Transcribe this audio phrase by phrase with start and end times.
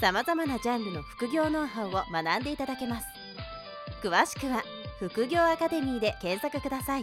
[0.00, 3.06] さまざまなジャンルの副業ノウハウを学んでいただけます
[4.00, 4.62] 詳しくは
[5.00, 7.02] 副業アカデミーで検索ください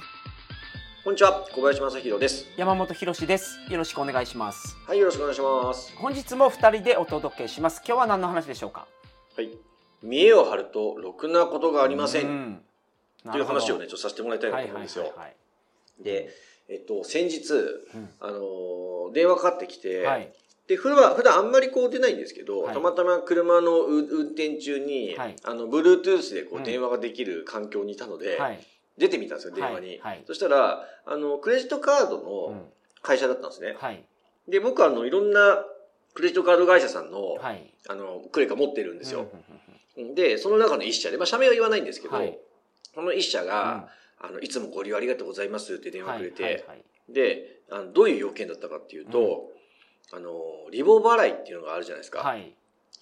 [1.03, 2.47] こんにちは、小林正弘です。
[2.57, 3.59] 山本博史です。
[3.69, 4.75] よろしくお願いします。
[4.87, 5.95] はい、よろしくお願いします。
[5.97, 7.83] 本日も二人でお届けします。
[7.85, 8.87] 今日は何の話でしょうか？
[9.37, 9.51] はい。
[10.01, 12.25] 見栄を張ると、ろくなことがありません。
[12.25, 12.61] ん
[13.31, 15.13] という話をね、ちょっとさせてもらいたいなと思うんですよ。
[15.15, 15.35] はい
[16.03, 16.29] で、
[16.69, 20.33] えっと、先日、うんあのー電話かかってきて、はい。
[20.67, 28.65] で、普段、普段あんまりこう出ないんですけど、はいたまたま車のう運転中に、はいあの、Bluetooth でこうんう電話ができる環境にいたので、はい。
[28.97, 30.01] 出てみたんですよ、電話に。
[30.25, 32.65] そしたら、あの、クレジットカードうのん
[33.01, 33.75] 会社だったんですね。
[33.77, 34.03] はい。
[34.47, 35.63] で、僕はあの、いろんな
[36.13, 37.71] クレジットカード会社さんの、はい。
[37.87, 39.27] あの、クレカ持ってるんですよ。
[39.97, 42.37] うんで、その中の一社で、まあ、社名は言わないんですけど、はい
[42.93, 46.65] この一社うんが、あの、いつもご利用ありがとうございますって電話くれて、
[47.09, 49.51] で、あのどういう要件だったかっていうと、
[50.13, 50.31] あの、
[50.71, 52.19] リボ払いっていうのがあるじゃないですか。
[52.19, 52.53] はい。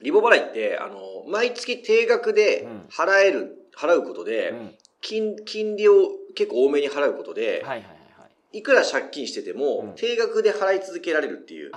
[0.01, 7.93] リボ払いって、あの、毎月定額でうん払える、払うことで、うん金、金利を結構多めに払うことで、はいはいは
[8.51, 11.71] いいくら借金してても、うん定額で払い続けられるっていう。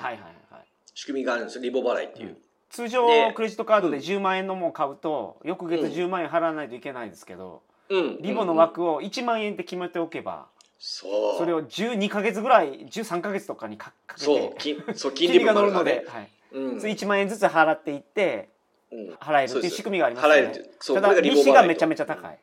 [0.95, 2.29] 仕組みがあるんですよ、リボ払いっていう。
[2.29, 2.37] うん
[2.69, 8.19] 通常でクレジットカードで10万円のものを買うと翌月うん10万円払わないといけないんですけど、うん。
[8.21, 11.39] リボの枠を1万円って決めておけば、そう。
[11.39, 16.81] それを12か月ぐらい13か月とかにかかけて そう、金、そう、金利が乗るので、はい、うん。
[16.81, 18.49] それ1万円ずつ払っていって
[18.93, 20.71] うん払えるっていう仕組みがありますよね払えるって。
[20.81, 22.39] そう、ただ利子がめちゃめちゃ高い。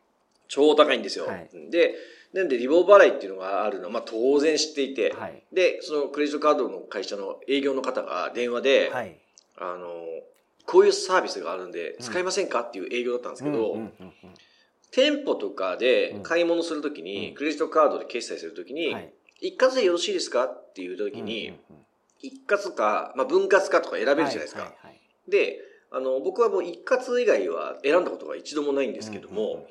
[0.48, 1.26] 超高いんですよ。
[1.26, 1.96] はいで、
[2.34, 5.44] なんでリボ払いっていうのがあるのは、まあ当然知っていて、はい。
[5.52, 9.16] で、そのクレジットカードの会社の営業の方が電話で、はい。
[9.58, 9.88] あの、
[10.66, 14.34] こういうサービスがあるんで、ん使いませんかっていう営業だったんですけど、うんうんうんうん
[14.94, 16.24] 店舗とかでうん。
[16.24, 17.36] 買い物するときに、うん。
[17.36, 19.14] クレジットカードで決済するときに、はい。
[19.42, 21.86] 一括でよろしいですかっていうときに、うんうんうん。
[22.20, 24.62] 一括か、まあ分割かとか選べるじゃないですか。
[24.62, 24.94] はいはいはい
[25.28, 25.60] で、
[25.92, 29.68] あの、僕はもう一括以外は選んだことが一度もないんですけども、うんうんうん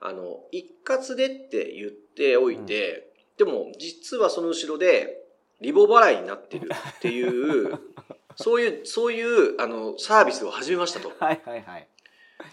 [0.00, 5.22] あの、一括でって言っておいて、でも実はその後ろで、
[5.62, 7.78] リボ払いになってるっていう、
[8.36, 11.10] そういう、そういう、あの、サービスを始めましたと。
[11.18, 11.88] はいはいはい。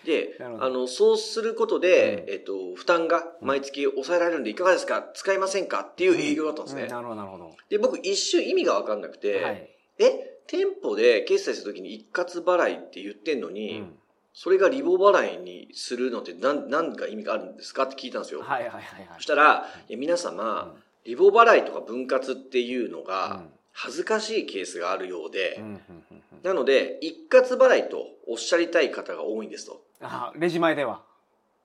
[0.05, 2.33] で、あの、そうすることで、うん。
[2.33, 5.09] えっと、負担が毎月抑えられるんでいかがですか？
[5.13, 5.81] 使いませんか？
[5.81, 6.83] っていう営業だったんですね。
[6.83, 6.89] うん。
[6.89, 7.55] なるほどなるほど。
[7.69, 9.69] で、僕一瞬意味がわかんなくて、はい。
[9.99, 13.95] え、店舗で決済するときに一括払いって言ってんのうに、ん。
[14.33, 17.83] それがリボ払いにするのって何、何か意味があるんですか？
[17.83, 18.41] って聞いたんですよ。
[18.41, 19.09] はいはいはいはい。
[19.17, 20.75] そしたら、いや皆様、
[21.05, 25.79] リボ払いとか分割っていうのが恥ずかしいケースがあるようで、うんうんうん
[26.11, 29.84] うんなので、一括払いとおっしゃりたい方が多いんですと。
[30.02, 31.03] あレジ前では。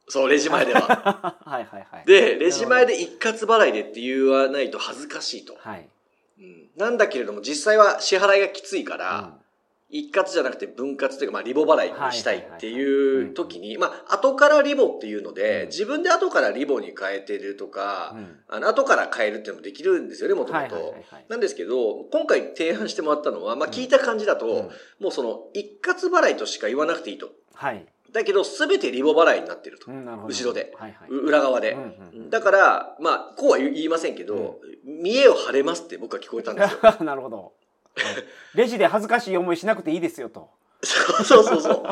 [0.08, 1.36] そう、レジ前では。
[1.44, 2.04] はいはいはい。
[2.06, 5.56] で、レジ前で一括払いでって言わないと恥ずかしいと。
[5.58, 5.88] はい。
[6.38, 9.45] うんなんだけれども、実際は支払いがきついから、うん
[9.88, 20.74] 一括じゃなくて分割というか、まあ、リボ払いにしたいっていう時に、まあ、後からリボっていうので、うん自分で後からリボに変えてるとか、うんあの、後から変えるっていうのもできるんですよね、もともと。
[20.74, 21.26] はい。
[21.28, 24.70] なんですけど、今回提案してもらったのは、まあ、聞いた感じだと、うん
[25.00, 27.30] もうその、一括払いとしか言わなくていいと。
[27.54, 27.86] はい。
[28.12, 29.90] だけど、すべてリボ払いになってると。
[29.90, 31.10] 後ろではいはい。
[31.10, 31.76] う裏側で。
[32.30, 36.80] だから、まあ、こうは言いませんけど、見栄を張れますって僕は聞こえたんですよ。
[37.04, 37.52] なるほど。
[37.96, 38.24] はい
[38.54, 40.48] レジで恥ずかしい思いしなくていいですよと。
[40.82, 41.84] そうそうそうそう。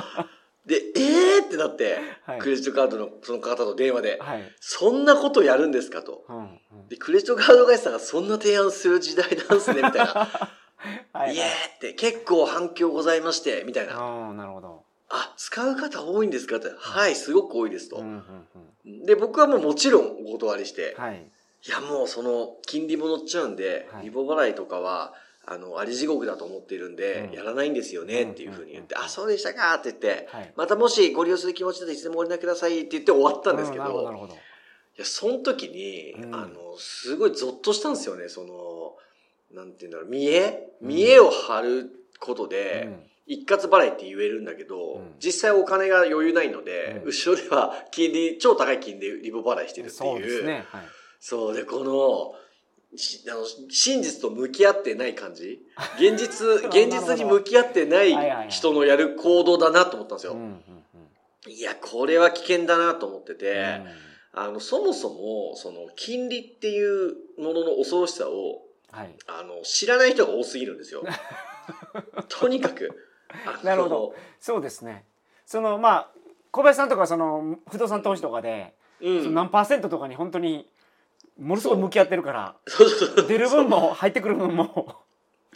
[0.66, 1.44] で、えー？
[1.44, 4.42] ってなって、はいクレジットカードのその方と電話で、はい。
[4.60, 6.02] そんなことやるんですか？
[6.02, 6.24] と。
[6.28, 10.06] うんうんで、クレジットカード会社さんがそんな提案する時代なんすね、みたいな。
[11.12, 13.98] はいイエーって結構反響ございまして、みたいな。
[14.00, 14.84] うんなるほど。
[15.10, 16.56] あ、使う方多いんですか？
[16.56, 16.68] って。
[16.76, 17.96] はい、すごく多いですと。
[17.96, 18.12] うんうん
[18.86, 21.26] うんで、僕はもうもちろんお断りして、はい。
[21.66, 25.14] いやもうその、金利も乗っちゃうんで、はいリボ払いとかは、
[25.46, 30.52] あの、あり地獄だと思ってるんで、うんやらないんですよねっていうふうに言って、あ、そうでしたかって言って、はい。
[30.56, 34.28] またもしご利用する気持ちだったらいつでもご連絡くださいって言って終わったんですけど。
[34.96, 38.96] いや、その時に、うんあの、すごいゾッとしたんですよね、その、
[39.52, 42.88] なんていうんだろう、見栄見栄を張ることで、
[43.26, 49.98] 一括払いって言えるんだけど、うん実際お金が余裕ないので、うん後ろでは金利、超高い金利リボ払いしてるっていう。
[49.98, 50.64] そうですね。
[50.68, 50.82] はい。
[51.20, 52.43] そうで、この、し
[53.30, 55.60] あの真実と向き合ってない感じ？
[55.98, 60.36] 現実、 現実に向き合ってなはい人のやる行動だなと思ったんですよ。
[61.46, 64.04] いや、これは危険だなと思ってて、うん
[64.36, 69.14] あの、そもそも、その、金利っていうものの恐ろしさを、はい。
[69.28, 71.04] あの、知らない人が多すぎるんですよ。
[72.28, 72.90] とにかく。
[73.62, 74.14] なるほど。
[74.40, 75.04] そうですね。
[75.46, 76.10] そのまあ
[76.50, 79.34] 小林さんとかその不動産投資とかで、うん。
[79.34, 80.68] 何パーセントとかに本当に
[81.38, 83.28] ものすごい向き合ってるからそうそうそう。
[83.28, 85.02] 出る分も入ってくる分も。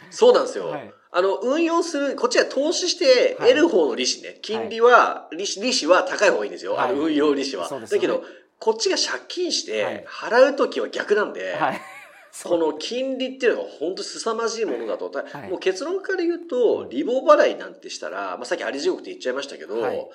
[0.09, 0.67] そうなんですよ。
[0.67, 4.37] はいあの、運用する、こっちは投資して得る方の利子ね。
[4.43, 6.73] 金利は、利子、利子は高い方がいいんですよ。
[6.73, 7.67] はいあの、運用利子は。
[7.79, 8.23] ねだけど、
[8.59, 11.81] こっちが借金しはいて、払うときは逆なんで、はい。
[12.43, 15.09] この金利っていうのが本当凄まじいものだと。
[15.09, 20.07] たはいもう結論から言うと、リボ払いなんてしたら、まあ、さっきあり地獄って言っちゃいましたけど、はい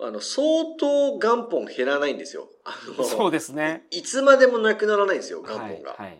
[0.00, 2.48] あの、相当元本減らないんですよ。
[2.64, 3.86] あの、そうですね。
[3.90, 5.92] いつまでもなくならないんですよ、元はい本が。
[5.92, 6.18] はい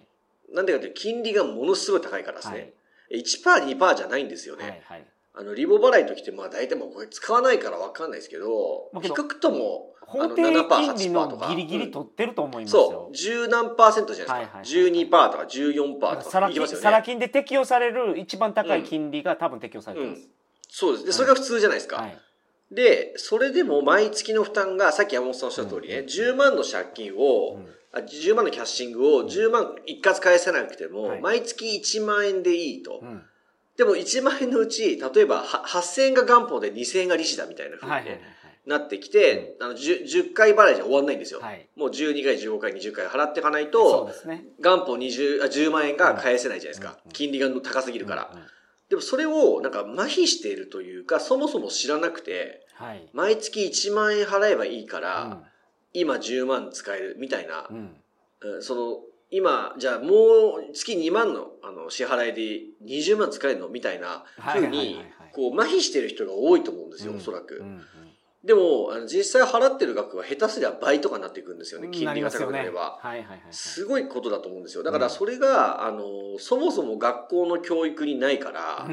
[0.53, 2.75] なんでかというと、金利がものすごい高いからですはいね。
[3.11, 4.65] 1%、2%じゃないんですよね。
[4.65, 5.07] はいはい。
[5.35, 11.49] あの、リボ払いの時って、まあ大体もうこれ使わないからわかんないですけど、まあ低くとも、法定7%、金利8%の。
[11.49, 13.09] ギリギリうん取ってると思いますよそ。
[13.11, 14.59] う、十何パーセントじゃないですか。
[14.59, 16.83] はいはいはい12%とか14%とかサラ金いきますよね。
[16.83, 20.29] サラ金で適用される一番高い金利が多分適用されてます。
[20.69, 21.07] そうです。
[21.07, 21.97] で、それが普通じゃないですか。
[21.97, 22.19] はい。
[22.75, 33.01] で、それでも毎月の負担が、さっき山本さんおっしゃった通りね、うん10万の借金を、うんあ10万のキャッシングを10万一括返せなくても、はい毎月1万円でいいと。
[33.03, 33.23] うん
[33.75, 41.41] でも1万円のうち、例えばは8000円が元本で2000円が利子だみたいな風に、はいはいはいねなってきて、あの 10, 10回払いじゃ終わんないんですよ。
[41.41, 41.69] はい。
[41.75, 44.45] もう12回、15回、20回払っていかないとね。
[44.61, 46.97] 元本20あ10万円が返せないじゃないですか。
[47.05, 48.31] うん金利が高すぎるから。
[48.33, 48.47] うんうん
[48.89, 53.09] でもそれをなんか麻痺しているというか、そもそも知らなくて、はい。
[53.13, 55.43] 毎月1万円払えばいいから、うん
[55.95, 57.97] 今10万使えるみたいなう、ん
[58.41, 67.59] うんその、今、じゃあもう月2万のあの支払いで20万使えるのみたいなはいはいはいはい風に、こう、麻痺してる人が多いと思うんですよ、うんおそらく。
[67.59, 67.83] うん
[68.45, 72.99] でも、あの実際払ってる額は下手すりゃ倍とかになっていくんですよね、うん金利が高くなれりば。
[73.05, 73.41] ねはいはいはいはい。
[73.51, 74.83] すごいことだと思うんですよ。
[74.83, 76.03] だからそれが、あの、
[76.39, 78.89] そもそも学校の教育にないから、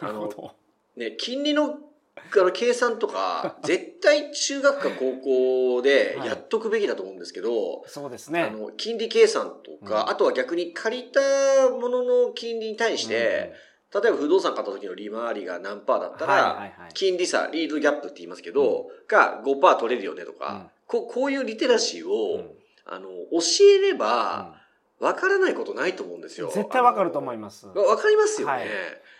[0.00, 0.54] なるほど。
[0.96, 1.78] ね、金利の
[2.16, 8.50] あの計算とか、絶対中学か高校でやっとくべきだと思うんですけど、そうですねあ。
[8.50, 13.52] の、金利計算とか、うんあとは逆に借りたものの金利に対して、
[13.92, 22.54] 例えば不動産買った時の利回りが何パーだったら、金利差、リードギャップって言いますけど、が5%取れるよねとか、こうこういうリテラシーを、
[22.86, 24.59] あの、教えれば、
[25.00, 26.50] わからないことないと思うんですよ。
[26.54, 27.66] 絶対わかると思います。
[27.66, 28.52] わわかりますよね。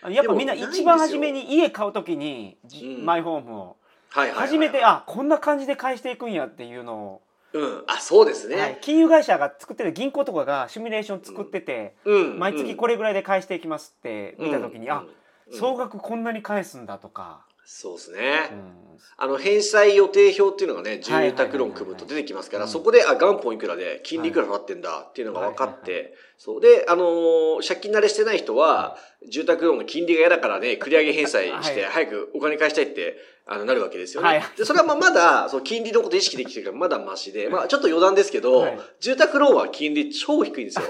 [0.01, 3.77] はいやっぱみんな一番初めに家買うときにじうんマイホームを
[4.09, 7.21] はいはいはい、初めてあこんな感じで返していくんやっていうの
[7.53, 7.83] うん。
[7.87, 8.55] あ、そうですを、ね。
[8.55, 12.39] はい金融会社が作ってる銀行とかがシミュレーション作ってて、うん。
[12.39, 15.11] 毎月これぐらいで返していきますって見たときに、あうんうん
[15.53, 18.49] 総額こんなに返すんだとか、そうですね。
[18.51, 26.61] うんあの、返済予定表っていうのがね、住宅ローン組むと出てきますから、うんそこで、あ、元本いくらで、金利いくら払ってんだっていうのが分かって、そう。
[26.61, 28.97] で、あのー借金慣れしてない人は、
[29.29, 34.27] 住宅ローンの金利が嫌だからね、繰り上げ返済して、はい早くお金返したいって、あの、なるわけですよね。
[34.27, 40.85] はいで、それはまあまだ、そう、金利のこと意識できてるから、まだマシで、まあちょっと余談ですけど、はい住宅ローンは金利超低いんですよ。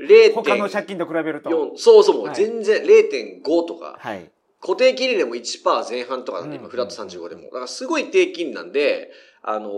[0.00, 0.32] 0.
[0.34, 4.30] 他の借金と比べると、4そうそう、全然0.5とか、はい、
[4.66, 6.62] 固定金利でも1%前半とかなんで、うん。
[6.62, 7.42] 今、フラット35でも。
[7.42, 9.70] だからすごい低金利なんで、あの、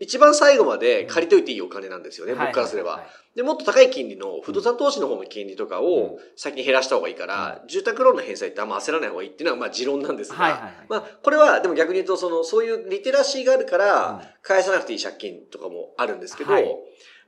[0.00, 3.04] 一番最後まで借りといていいお金なんですよね、はい僕からすれば。
[3.36, 13.78] で、もっと高い金利の不動産投資の方の金利とかを先に減らした方がいいから、住宅ローンの返済ってあんま焦らない方がいいっていうのはまあ持論なんですが、まあこれはでも逆に言うとそのそういうリテラシーがあるかうん。
[13.78, 16.64] ら返さなくていい借金とかもあるんですけど、はい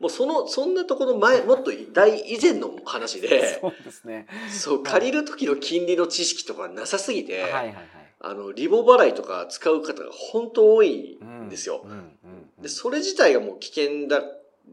[0.01, 4.27] もうその、そんなところ前、もっと大以前の話で、そうですね。
[4.51, 7.77] そう、借りる時の金利の知識とかなさすぎて、はいはいはい。
[8.21, 11.83] あの、リボ払いとか使う方が本当多いんですよ。
[11.85, 12.01] うんうんう
[12.61, 12.63] ん。
[12.63, 14.23] で、それ自体がもう危険だ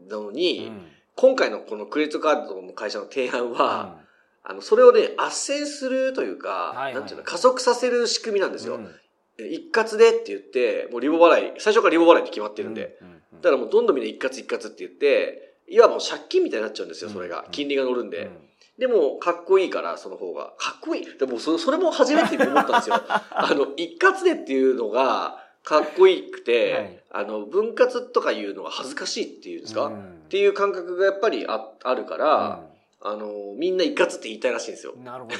[0.08, 0.86] のに、うん。
[1.14, 3.98] 今回のこのクレジットカードの会社の提案は、
[4.44, 4.50] うん。
[4.50, 6.94] あの、それをね、斡旋するというか、はいはい。
[6.94, 8.76] なんていうの、加速させる仕組みなんですよ。
[8.76, 8.90] うん。
[9.38, 12.98] 一括でって言って、もうリボ払い、最初からリボ払いって決まってるんで。
[13.00, 17.48] うんうんうんだからもうどんどんみんな一括一括って言って、いわば借金みたいになっちゃうんですよ、それがう。
[17.48, 18.26] ん金利が乗るんで。
[18.26, 20.54] うんでも、かっこいいから、その方が。
[20.56, 21.18] かっこいい。
[21.18, 22.96] でも、そそれも初めて思ったんですよ。
[23.04, 32.62] あの、一括でっていうのが、かっこいいくて、はいあの、分割とかいうのが恥ずかしいっていうんですか、うんっていう感覚がやっぱりああるから、
[33.04, 34.94] あの、みんな一括って言いたいらしいんですよ。
[35.02, 35.30] なるほ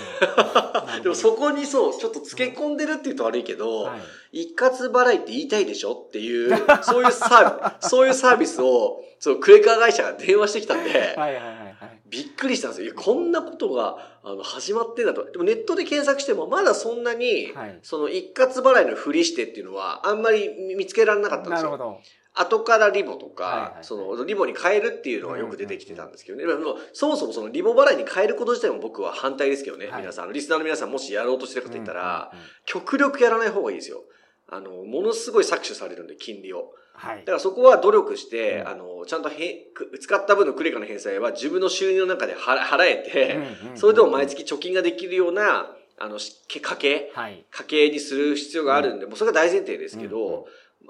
[0.96, 4.00] ど でもそこにそう、ちょっとつけ込んでるって言うと悪いけど、はい
[4.34, 11.72] 一括払いって言いたいでしょっていう、 そういうサービス、そういうサービスを、そう、クレカ会社が電話してきたんで、はいはいはいはい
[12.12, 12.92] びっくりしたんですよ。
[12.94, 15.24] こんなことがあの始まってんだと。
[15.24, 21.70] でもネットで検索してもまだそんなに、はいその一括払いのふりしてっていうのはあんまり見つけられなかったんですよ。
[21.70, 22.00] なるほど
[22.34, 23.84] 後からリボとか、はいはいはい。
[23.84, 26.44] そのリボに変えるっていうのがよく出てきてたんですけどね。
[26.92, 29.88] そもそもそのリボ払いに変えること自体も僕は反対ですけどね。
[29.88, 30.00] はい。
[30.00, 34.04] 皆さん、リスナーの皆さんもしやろうとしてる方いたら、うんうんうん極力やらない方がいいですよ。
[34.48, 36.72] あの、ものすごい搾取されるんで、金利を。
[36.94, 37.18] はい。
[37.20, 38.68] だからそこは努力して、うん。
[38.68, 47.44] あの、ちゃんとへく使った分のクレカの返済は自分の収入の中で払払えて、うんうんそれでも毎月貯金ができるような、あの、し家計、はい。
[47.50, 50.46] 家計にする必要があるんで、もうそれが大前提ですけど、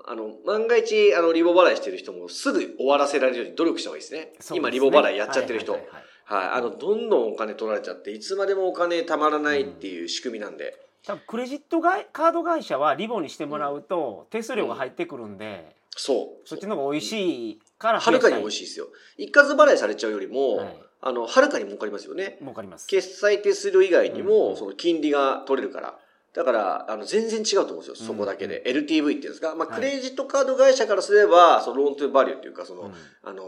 [0.06, 4.32] あの、万が一、あの、リボ払いしてる人もすぐ終わらせられるように努力した方がいいですね。
[4.40, 5.72] すね今、リボ払いやっちゃってる人。
[5.72, 10.78] ははいいはいはいあの、どんどんお金取られちゃって、いつまでもお金貯まらないっていう仕組みなんで。
[11.04, 16.48] 多分クレジットがカード会社はリボにしてもらうと手数料が入ってくるんで、そう。
[16.48, 18.86] そっちの方が美味しいからはるかに美味ししいですよ。
[19.18, 22.38] 一括払いされちゃうよりも、はいあの、はるかに儲かりますよね。
[22.40, 25.98] 儲かります決済手数料以外にも、うんその金利が取れるから。
[26.34, 28.62] だから、あの、全然違うと思うんですよ、そこだけで。
[28.66, 29.54] LTV っていうんですか？
[29.54, 33.42] まあ、はいクレジットカード会社からすれば、そのローントゥーバリューっていうか、その、うんあの、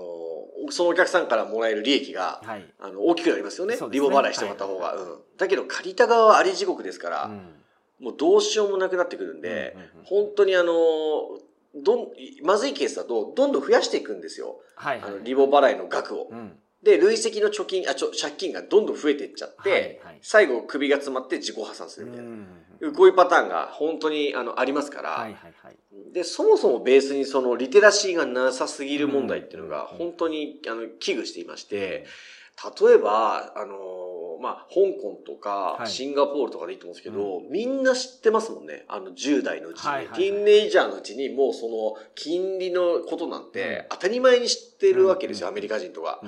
[0.70, 3.76] そのお客さんからもらえる利益が、はいあの、大きくなりますよね。
[3.90, 4.86] リボ払いしてもらった方が。
[4.86, 5.18] はいうん。
[5.38, 7.50] だけど、借りた側はあり地獄ですから、うん
[8.00, 10.72] もうどうしようもなくなってくるんで、本当にあの、
[11.76, 12.08] どん、
[12.42, 14.56] まずいケースだと、どんどん増やしていくんですよ。
[14.74, 16.28] はいはいあの、リボ払いの額を。
[16.30, 22.32] うんで、累積の貯金、あ、ちょ、借金がどんどん増えていっちゃって、最後首が詰まって自己破産すうるみたいな。
[22.90, 26.12] んこういうパターンが本当にあのありますから、はいはいはい。
[26.12, 29.98] で、そもそもベースにそのリテラシーがなさすぎる問題っていうのがうん。
[29.98, 32.06] 本当にあの危惧していまして、
[32.80, 35.88] 例えば、あのーまあ、香港とかはい。
[35.88, 38.84] シンガポールとかでいいと思うんですけど、みんな知ってますもんね。
[38.88, 45.52] あの10代のうちに、はいはいはいティーンネイジャーのうちにもうその金利のことなんて当たり前に知ってるわけですよ、うん。
[45.52, 46.20] アメリカ人とか。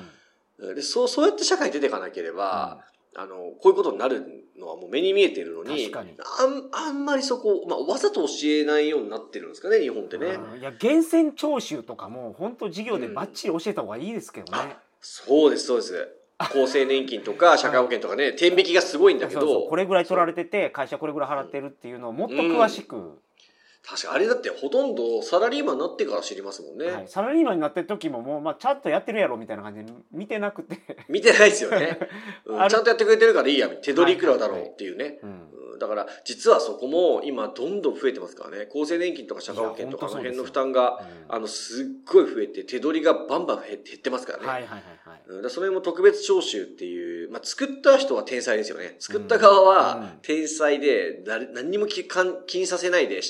[0.59, 0.75] うん。
[0.75, 2.85] でそう、そうやって社会に出ていかなければ、
[3.19, 6.15] あの、こういうことになるのはもう目に見えているのに、確かに。
[6.73, 10.27] あん、あんまりそこ、まあ、わざと教えないようになってるんですかね、日本ってね。
[10.27, 16.09] うんいや源泉徴収とかも本当授業でバッチリ教えた方がいいですけどね、そうです、そうです。
[16.39, 19.53] 厚生年金とか社会保険とかね、 天引きがすごいんだけそうそう。
[19.63, 23.19] ど、これぐらい取られてて会社これぐらい払ってるっていうのをもっと詳しく、
[23.89, 26.87] 確かあれだってほとんどサラリーマンになってから知りますもんね。
[26.87, 32.01] はい、サラリーマンになってる時ももう、まあ、ちゃんとやってるやろみたいな感じで見てなくて、 見てないですよね、
[32.47, 35.21] うんちゃんとやってくれてるからいいや、手取りいくらだろうっていうね。
[35.23, 38.69] うんうんだから、実はそこも今どんどん増えてますからね。
[38.71, 44.47] 厚生年金とか社会保険とかあの辺の負担が、うんあの、すっごい増えて、手取りがバンバン減減ってますからね。
[44.47, 48.97] はいはいはいはいそれも特別徴収っていう、まあ、作った人は天才ですよね。
[49.01, 53.23] 作った側うんは天才で、誰何にも気かん気にさせないで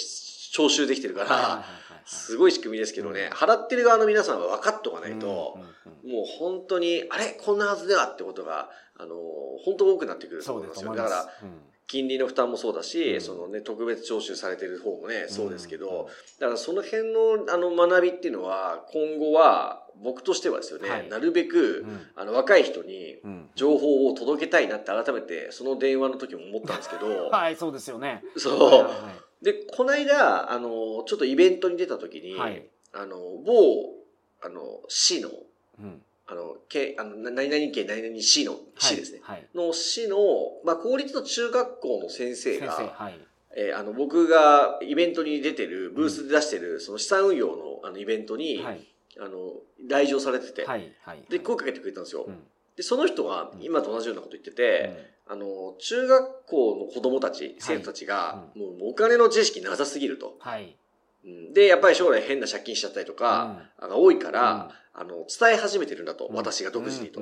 [0.57, 1.65] 徴収できてるから、
[2.07, 3.37] すごい仕組みですけどね、うん。
[3.37, 7.37] 払ってる側の皆さんは分かっとかないともう本当に、あれ？
[7.45, 9.17] こんなはずではってことが、あの、
[9.65, 10.93] 本当多くなってくるとそう思いますよ。
[10.93, 11.61] すだから、うん。
[11.89, 13.21] 金利の負担もそうだし、うん。
[13.21, 16.07] そのね、特別徴収されてる方もね、そうですけど、うん
[16.41, 21.09] だからその辺のあの学びっていうのは、今後は、僕としてはですよね、はい。
[21.09, 22.07] なるべく、うん。
[22.15, 23.51] あの、若い人にうん。
[23.55, 28.23] 情報を届けたいなって改めて、その電話の時も思ったんですけど、 はいそうですよね。
[28.37, 28.59] そう。
[28.59, 32.67] はで、この間、あの、ちょっとイベントに出た時に、はい。
[32.93, 33.95] あの、某、
[34.43, 35.31] あの、市の、
[35.79, 39.21] うんあの、けあのな何々県何々市の市ですね。
[39.23, 39.47] はい。
[39.55, 40.17] の市の、
[40.65, 43.21] まあ、公立の中学校の先生先が、生はい。
[43.57, 48.87] えーあの、僕がイベントに出てる、ブースで出してる、その資産運用のあのイベントに、はい。
[49.19, 49.53] あの、
[49.89, 50.93] 来場されてて、はい。
[51.01, 51.25] はい。
[51.31, 52.25] で、声かけてくれたんですよ。
[52.29, 52.45] うん。
[52.77, 53.63] で、その人がうん。
[53.63, 60.37] 今と同じようなこと言ってて、あの、中学校の子供たち、生徒たちが、もうお金の知識なさすぎると。
[60.41, 60.77] はい。
[61.25, 61.53] うん。
[61.55, 67.21] で、やっぱり将来変な借金しちゃったりとか、あが多いから、あの、伝え始めてるんだと、うん私が独自にと。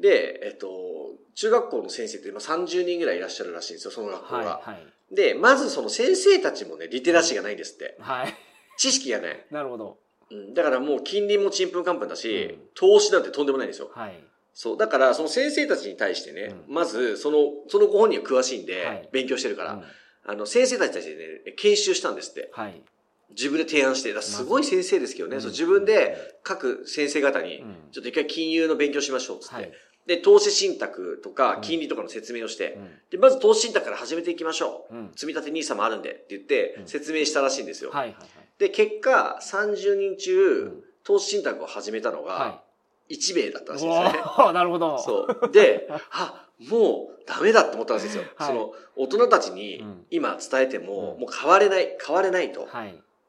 [0.00, 0.68] で、えっと、
[1.34, 4.38] 中学校の先生って今30人ぐらいいらっしゃるらしいんですよ、その学校が。
[4.38, 7.96] はいはいで、まずその先生たちもね、リテラシーがないんですって。
[8.00, 8.34] はい
[8.76, 9.46] 知識がない。
[9.50, 9.98] なるほど
[10.28, 13.90] うん、だからもう金利もちんぷんかんぷんだし、うん投資なんてとんでもないんですよ。
[13.94, 14.76] はいそう。
[14.78, 19.84] だから、その先生たちに対してね、うまず、その、そのご本人は詳しいんで、はい勉強してるから、うん
[20.28, 22.50] あの、先生たちたちでね、研修したんですって。
[22.52, 22.82] はい
[23.30, 24.12] 自分で提案して。
[24.12, 25.42] だすごい先生ですけどね、うん。
[25.42, 27.76] そう自分で各先生方に、うん。
[27.92, 29.54] ちょっと一回金融の勉強しましょう、つって。
[29.54, 29.72] はい。
[30.06, 31.60] で、投資信託とかうん。
[31.62, 32.88] 金利とかの説明をして、うん。
[33.10, 34.94] で、まず投資信託から始めていきましょう。
[34.94, 35.10] うん。
[35.14, 36.86] 積み立て NISA もあるんでって言ってうん。
[36.86, 37.90] 説明したらしいんですよ。
[37.90, 38.16] はいはい
[38.58, 40.82] で、結果、30人中、うん。
[41.04, 42.62] 投資信託を始めたのはが、
[43.10, 44.52] 1名だったらしいんいですよね。
[44.52, 44.98] なるほど。
[44.98, 45.50] そう。
[45.52, 48.24] で、あ、もうダメだって思ったらしいですよ。
[48.34, 48.48] はい。
[48.48, 50.06] その、大人たちにうん。
[50.10, 51.20] 今伝えても、うん。
[51.20, 52.66] もう変われない、変われないと。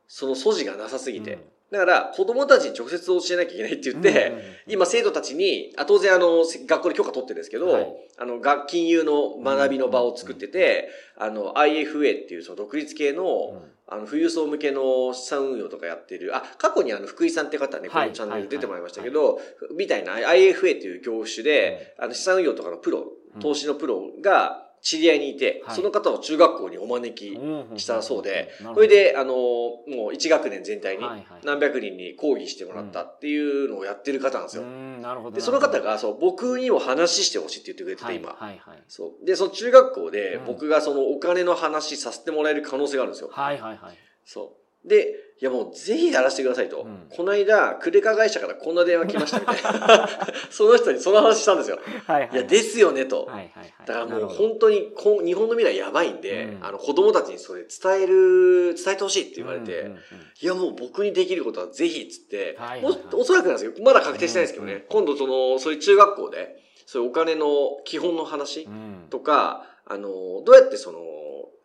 [0.07, 1.37] はいその素地がなさすぎて。
[1.69, 7.87] だから、子供たちに直接教えなきゃいけないって言って、うんうんうん今生徒たちに、あ当然あの、学校で許可取ってるんですけど、はい。
[8.17, 13.59] あの、学金融の学びの場を作ってて、あの、IFA っていうその独立系の、うん。
[13.87, 18.09] あの、富裕層向けの資産運用とかやってる、あ、過去にあの、福井さんって方ね、こはい。
[18.09, 19.39] のチャンネル出てもらいましたけど、
[19.77, 23.05] みたいな IFA っていう業種で、あの、資産運用とかのプロ、
[23.41, 31.03] 投資のプロが知り合いにいて、はいその方を中学校にお招きうんしたそうでそれで、あの、もう1学年全体に
[31.43, 34.63] 何百人に講義してもらったっていうのをやってる方なんですよ。
[34.63, 38.31] うんなるほどで、その方が、そう、僕にも話してほしいって言ってくれてて、今。
[38.33, 39.25] はいはいそう。
[39.25, 43.29] で、その中学校でうん僕がそのお金の話させてもらえる可能性があるんですよ。
[43.31, 44.87] はいはいはいそう。
[44.87, 46.81] で、いやもうぜひやらせてくださいと。
[46.81, 50.09] うんこの間、クレカ会社からこんな電話来ましたみたいな。
[50.49, 51.79] その人にその話したんですよ。
[52.05, 53.25] はいはいいや、ですよねと。
[53.25, 59.99] はいはいはいだからもう本当にこん日本の未来やばいんで、うんあの子供たちにそれ伝える、伝えてほしいって言われて、うんうんうん
[60.39, 63.71] いやもう僕にできることはぜひっつって、はいはいもはいおそらくなんですよ。
[63.81, 64.71] まだ確定してないですけどね。
[64.73, 70.09] うんうん今度その、そういう中学校で、そういうお金の基本の話うんとか、あの、
[70.45, 70.99] どうやってその、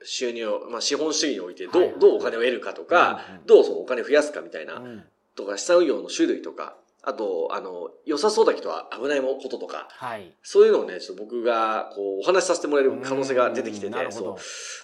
[0.05, 3.47] 収入を、まあ資本主義においてどう、はいはいどうお金を得るかとか、うんうん。
[3.47, 5.05] どうそのお金を増やすかみたいな、うん。
[5.37, 10.33] とか資産運用の種類とか、あと、あの、良さそうだけど危ないこととか、はい。
[10.43, 14.37] そういうのをね、ちょっと僕が、こう、お話しさせてもらえる可能性が出てきててうんそう。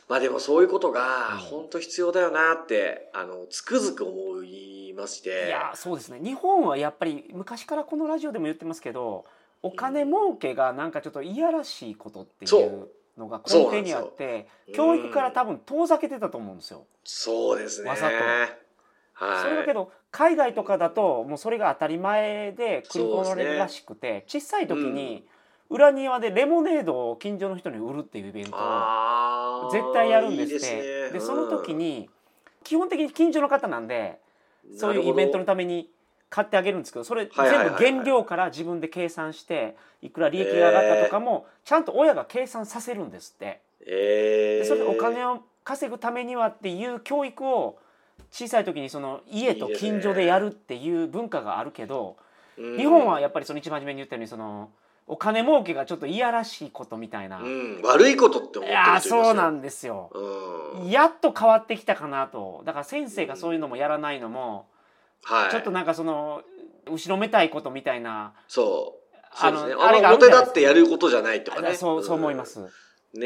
[0.08, 1.38] まあでもそういうことが、うん。
[1.38, 5.46] 本当必要だよなって、あの、つくづく思いまして。
[5.46, 6.20] いやそうですね。
[6.22, 9.24] 日本はやっぱり昔からこのラジオでも言ってますけど
[9.62, 16.86] お金儲けがなんかちょっといやらしいことっていうのが根底にあって教育から多分遠ざけてたと思うんですよ。
[17.04, 17.90] そうですね。
[17.90, 18.14] わざと。
[19.12, 19.42] はい。
[19.42, 25.26] それだけど海外とかだともうそれが当たり前で繰り込まれるらしくて、小さい時に
[25.68, 30.76] 裏庭でレモネードを近所の人に売るっていうイベントを絶対やるんですって。
[30.76, 31.10] いいね。
[31.10, 31.78] でその時うん。
[31.78, 32.08] に
[32.64, 34.20] 基本的に近所の方なんで
[34.76, 35.90] そういうイベントのために
[36.30, 43.60] 買ってあげるんですけどそれ全部原料から自分で計算していくら利益が上がったとかもちゃんと親が計算させるんですって。
[43.86, 47.78] えー、でそれでお金を稼ぐためにはっていう教育を
[48.30, 52.16] 小さい時にその家と近所でやるっていう文化があるけど
[52.58, 52.76] うん。
[52.76, 54.70] 日本はやっぱりその一番初めに言ったようにその
[55.06, 60.10] お金儲けがちょっといやらしいことみたいな、いうん、悪いことって思っそうなんですよ。
[60.74, 60.90] うん。
[60.90, 62.62] やっと変わってきたかなと。
[62.66, 64.66] だから先生がそういうのもやらないのも、
[65.24, 65.50] はい。
[65.50, 66.42] ちょっとなんかその
[66.90, 69.36] 後ろめたいことみたいなそう。
[69.36, 69.74] そうですね。
[69.74, 71.74] ああのあれが表立ってやることじゃないとかね。
[71.74, 72.68] そうそう思いまん。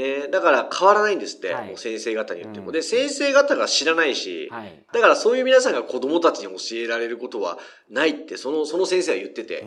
[0.00, 0.20] す。
[0.22, 0.28] ね。
[0.28, 1.68] だから変わらないんですって、はい。
[1.68, 2.66] もう先生方に言っても。
[2.66, 2.72] うん。
[2.72, 4.82] で、先生方が知らないし、はい。
[4.92, 7.58] だからそういう皆さんが子供たちに教えられることは
[7.90, 9.66] ないって、その、その先生は言ってて、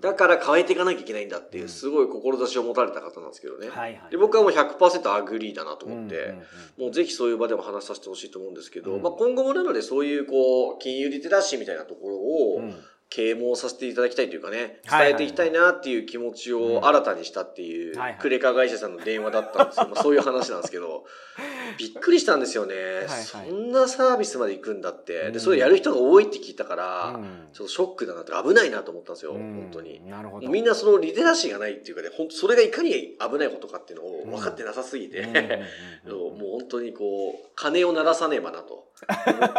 [0.00, 1.68] だから変えていかなきゃいけないんだっていうう、ん。
[1.68, 3.68] すごい志を持たれた方なんですけどね。
[4.10, 6.34] で僕はもう100% agree だなと思って、
[6.78, 9.02] もうぜひそういう場でも話させてほしいと思うんですけど、うん。
[9.02, 12.74] まあ今後もなのでそういうこう、金融リテラシーみたいなところをうん
[13.10, 19.88] 啓蒙させていただきたいというかね、伝えていきたいなっていう気持ちを新たにしたっていうクレカ会社さんの電話だったんですよ。
[19.88, 21.06] まあそういう話なんですけど、
[21.78, 22.74] びっくりしたんですよね。
[23.06, 25.22] はいそんなサービスまで行くんだって。
[25.22, 30.06] うんで、それやる人が多いって聞いたから、うんちょっとショックだなって、危ないなと思ったんですよ、うん本当に。
[30.06, 30.48] なるほど。
[30.48, 35.22] みんなそのリテラシーがないっていうかね、ほんそれがいかに危ないことかっていうのを分かってなさすぎて、
[36.06, 39.52] もう本当にこう、鐘を鳴らさねばなと思っ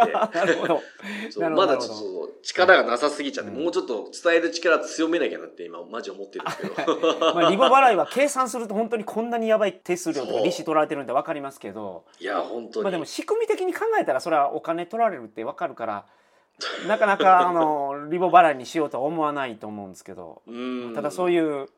[1.38, 1.40] て。
[1.48, 3.62] まだちょっと力がなさすぎちゃって、うん。
[3.64, 7.00] もうちょっと伝える力強めなきゃなって今マジ思ってるんですけど。
[7.34, 12.84] まあリボ払いは計算すると本当にこんなにやばい手数料とか利子取られてるんで分かりますけど、いや、本当に。
[12.84, 16.04] まあでも仕組み的に考えたらそれはお金取られるって分かるから、
[16.86, 20.92] なかなか あのリボ払いにしようとは思わないと思うんですけど、うん。
[20.94, 21.68] ただそういう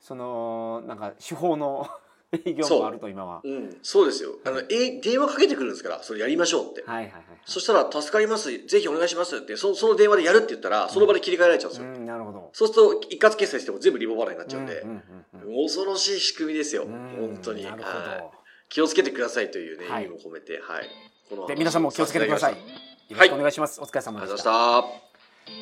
[0.00, 1.88] そのなんか手法の
[2.44, 3.40] 営業もあると今は。
[3.44, 4.38] うん、そうですよ。
[4.44, 6.82] あの、え、電話かけてくるんですから、それやりましょうって。
[6.82, 7.24] はいはいはいはい。
[7.44, 8.66] そしたら、助かります。
[8.66, 11.88] ぜひお願いしますって、そその電話でやるって言ったら、その場で切り替えられちゃうんですよ。
[11.88, 12.50] うんなるほど。
[12.52, 16.84] そうすると、一括決済しても全部リボ払いになっちゃうんで、うんうんうんうん恐ろしい仕組みですよ。
[16.84, 17.64] うん本当に。
[17.64, 18.32] なるはいほ
[18.68, 20.88] 気をつけてくださいというね、はい意味も込めて、はい。
[21.28, 21.48] このど。
[21.48, 22.52] で皆さんも気をつけてください。
[22.52, 22.58] よ
[23.10, 23.80] ろはいしくお願いします。
[23.80, 24.42] お疲れ様でし。
[24.42, 24.84] た。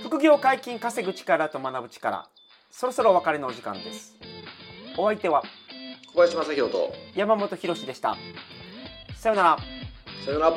[0.04, 2.28] 副業解禁稼ぐ力と学ぶ力。
[2.70, 4.16] そろそろお別れのお時間です。
[4.96, 5.42] お相手は
[6.14, 8.18] 小林正宏と、山本博史でした。
[9.16, 9.56] さようなら。
[10.26, 10.56] さよなら。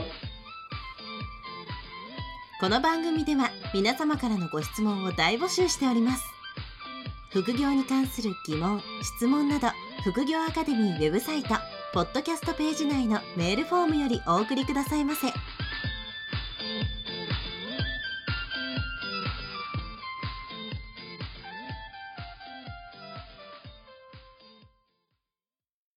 [2.60, 6.24] この番組では皆様からのご質問を大募集しております
[7.32, 9.68] 副業に関する疑問質問など
[10.04, 11.50] 副業アカデミーウェブサイト
[11.94, 15.28] ポッドキャストページ内のメールフォームよりお送りくださいませ